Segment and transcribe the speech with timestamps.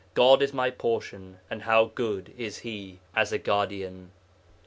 [0.15, 4.09] God is my portion, and how good is He as a guardian!'